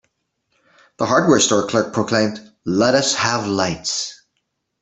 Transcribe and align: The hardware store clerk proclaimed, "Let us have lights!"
The 0.97 1.05
hardware 1.05 1.39
store 1.39 1.67
clerk 1.67 1.93
proclaimed, 1.93 2.41
"Let 2.65 2.95
us 2.95 3.13
have 3.13 3.45
lights!" 3.45 4.23